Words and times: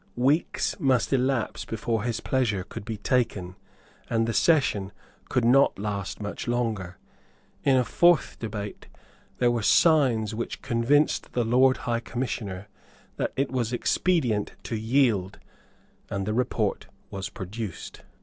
Weeks 0.17 0.79
must 0.79 1.13
elapse 1.13 1.63
before 1.63 2.01
his 2.01 2.21
pleasure 2.21 2.63
could 2.63 2.83
be 2.83 2.97
taken; 2.97 3.55
and 4.09 4.25
the 4.25 4.33
session 4.33 4.91
could 5.29 5.45
not 5.45 5.77
last 5.77 6.19
much 6.19 6.47
longer. 6.47 6.97
In 7.63 7.75
a 7.75 7.83
fourth 7.83 8.39
debate 8.39 8.87
there 9.37 9.51
were 9.51 9.61
signs 9.61 10.33
which 10.33 10.63
convinced 10.63 11.33
the 11.33 11.43
Lord 11.45 11.77
High 11.85 11.99
Commissioner 11.99 12.67
that 13.17 13.31
it 13.35 13.51
was 13.51 13.71
expedient 13.71 14.53
to 14.63 14.75
yield; 14.75 15.37
and 16.09 16.25
the 16.25 16.33
report 16.33 16.87
was 17.11 17.29
produced. 17.29 18.01